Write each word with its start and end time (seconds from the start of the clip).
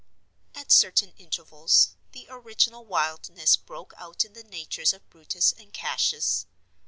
At 0.55 0.71
certain 0.71 1.13
intervals, 1.19 1.95
the 2.11 2.25
original 2.31 2.83
wildness 2.83 3.55
broke 3.55 3.93
out 3.97 4.25
in 4.25 4.33
the 4.33 4.41
natures 4.43 4.93
of 4.93 5.07
Brutus 5.11 5.51
and 5.51 5.71
Cassius. 5.71 6.47